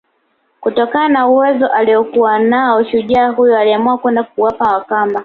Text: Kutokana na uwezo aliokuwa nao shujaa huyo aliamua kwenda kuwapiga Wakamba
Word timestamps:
Kutokana 0.61 1.09
na 1.09 1.27
uwezo 1.27 1.67
aliokuwa 1.67 2.39
nao 2.39 2.83
shujaa 2.83 3.29
huyo 3.29 3.57
aliamua 3.59 3.97
kwenda 3.97 4.23
kuwapiga 4.23 4.65
Wakamba 4.69 5.19